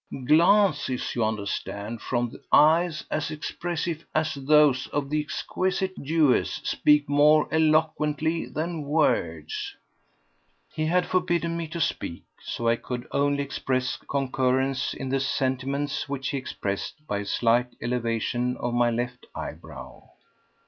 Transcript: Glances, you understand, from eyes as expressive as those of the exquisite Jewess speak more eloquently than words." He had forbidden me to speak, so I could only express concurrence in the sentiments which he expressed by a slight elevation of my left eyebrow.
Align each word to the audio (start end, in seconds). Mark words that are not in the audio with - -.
Glances, 0.25 1.13
you 1.13 1.23
understand, 1.23 2.01
from 2.01 2.35
eyes 2.51 3.03
as 3.11 3.29
expressive 3.29 4.03
as 4.15 4.33
those 4.33 4.87
of 4.87 5.11
the 5.11 5.19
exquisite 5.21 5.93
Jewess 6.01 6.59
speak 6.63 7.07
more 7.07 7.47
eloquently 7.51 8.47
than 8.47 8.81
words." 8.81 9.75
He 10.73 10.87
had 10.87 11.05
forbidden 11.05 11.55
me 11.55 11.67
to 11.67 11.79
speak, 11.79 12.23
so 12.41 12.67
I 12.67 12.77
could 12.77 13.07
only 13.11 13.43
express 13.43 13.95
concurrence 13.95 14.95
in 14.95 15.09
the 15.09 15.19
sentiments 15.19 16.09
which 16.09 16.29
he 16.29 16.37
expressed 16.37 17.05
by 17.05 17.19
a 17.19 17.25
slight 17.27 17.75
elevation 17.79 18.57
of 18.57 18.73
my 18.73 18.89
left 18.89 19.27
eyebrow. 19.35 20.09